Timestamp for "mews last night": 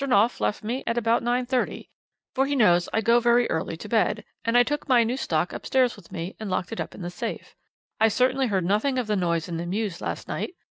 9.67-10.55